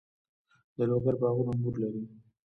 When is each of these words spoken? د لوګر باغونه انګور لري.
د 0.77 0.79
لوګر 0.89 1.15
باغونه 1.21 1.51
انګور 1.53 1.75
لري. 1.81 2.03